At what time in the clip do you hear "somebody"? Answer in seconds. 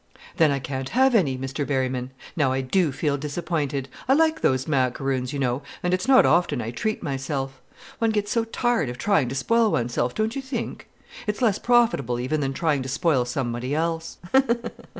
13.25-13.75